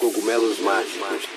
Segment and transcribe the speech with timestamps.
[0.00, 1.30] Cogumelos mágicos.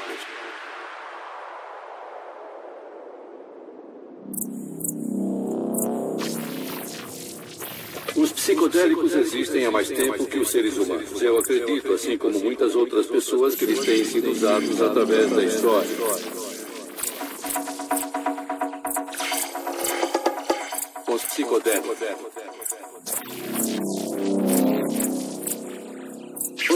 [8.16, 11.22] Os psicodélicos existem há mais tempo que os seres humanos.
[11.22, 15.90] Eu acredito, assim como muitas outras pessoas, que eles têm sido usados através da história.
[21.10, 22.43] Os psicodélicos.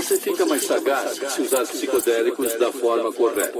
[0.07, 3.51] Você fica mais sagaz se usar psicodélicos da forma correta.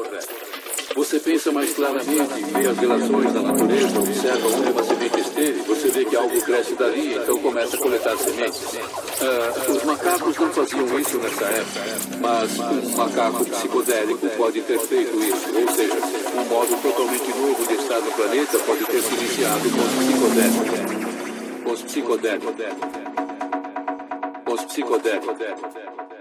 [0.96, 5.90] Você pensa mais claramente, vê as relações da natureza, observa onde uma semente esteve, você
[5.90, 8.62] vê que algo cresce dali, então começa a coletar sementes.
[9.20, 11.82] Ah, os macacos não faziam isso nessa época,
[12.22, 15.48] mas um macaco psicodélico pode ter feito isso.
[15.54, 15.96] Ou seja,
[16.34, 21.74] um modo totalmente novo de estar no planeta pode ter se iniciado com os psicodélicos.
[21.74, 22.56] Os psicodélicos.
[24.46, 26.17] Os psicodélicos.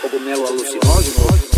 [0.00, 1.51] Cogumelo alucinógeno?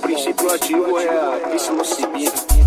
[0.00, 2.59] Princípio ativo é a psilocibina.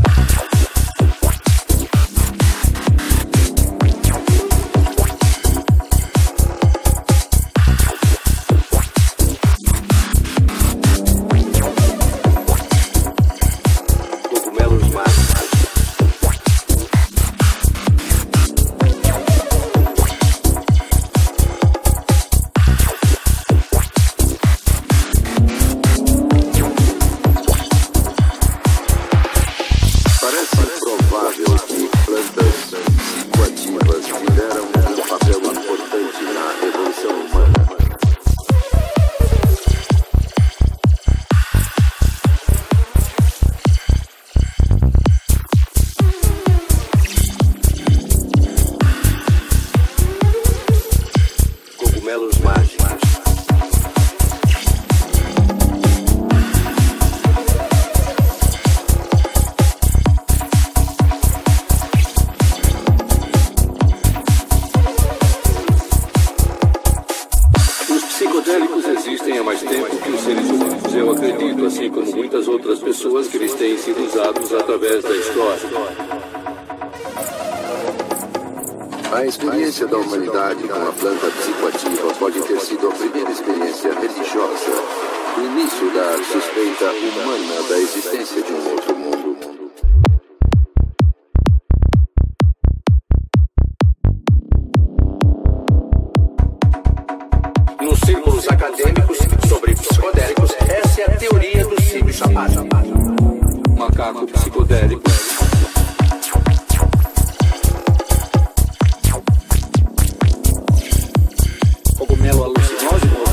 [72.43, 75.69] Muitas outras pessoas, que eles têm sido usados através da história.
[79.11, 84.71] A experiência da humanidade com a planta psicoativa pode ter sido a primeira experiência religiosa,
[85.37, 87.79] o início da suspeita humana da
[104.13, 105.01] Macaco psicodélico.
[111.97, 113.23] Cogumelo alucinógeno?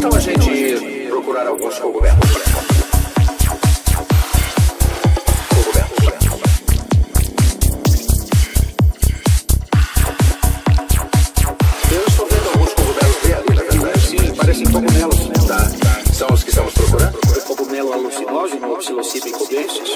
[0.00, 2.89] Tal a gente procurar alguns cogumelos?
[19.00, 19.89] los cívicos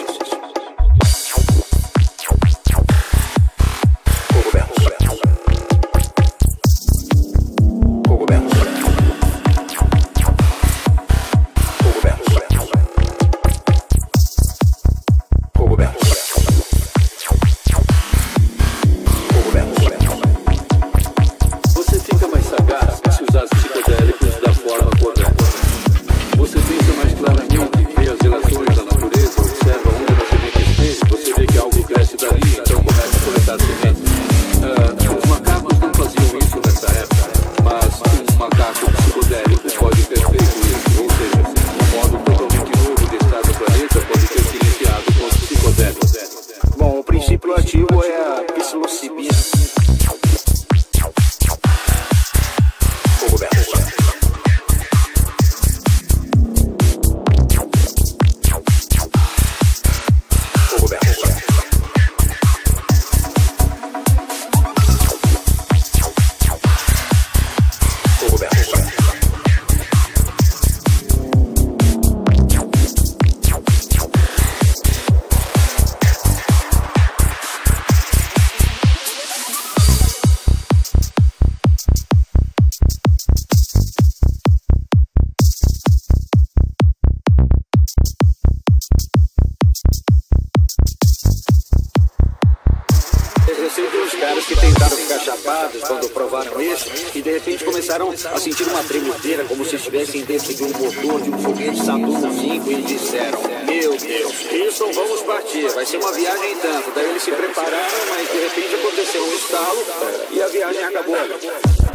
[95.25, 100.23] chapados quando provaram isso e de repente começaram a sentir uma tremedeira como se estivessem
[100.23, 105.23] dentro de um motor de um foguete Saturno V e disseram: Meu Deus, isso vamos
[105.23, 106.93] partir, vai ser uma viagem em tanto.
[106.94, 109.87] Daí eles se prepararam, mas de repente aconteceu um estalo
[110.31, 111.94] e a viagem acabou.